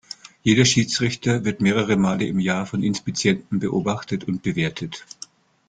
Jeder 0.41 0.65
Schiedsrichter 0.65 1.45
wird 1.45 1.61
mehrere 1.61 1.95
Male 1.95 2.25
im 2.25 2.39
Jahr 2.39 2.65
von 2.65 2.81
Inspizienten 2.81 3.59
beobachtet 3.59 4.23
und 4.23 4.41
bewertet. 4.41 5.05